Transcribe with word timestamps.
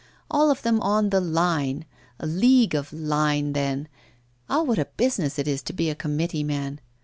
All 0.31 0.49
of 0.49 0.63
them 0.63 0.81
on 0.81 1.11
the 1.11 1.21
"line"! 1.21 1.85
leagues 2.19 2.73
of 2.73 2.91
"line" 2.91 3.53
then! 3.53 3.87
Ah! 4.49 4.63
what 4.63 4.79
a 4.79 4.85
business 4.85 5.37
it 5.37 5.47
is 5.47 5.61
to 5.61 5.73
be 5.73 5.91
a 5.91 5.93
committee 5.95 6.43
man! 6.43 6.81